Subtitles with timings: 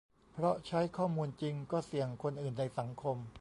[0.33, 3.17] เพราะใช้ข้อมูลจริง ก็เสี่ยงคนอื่นในสังคม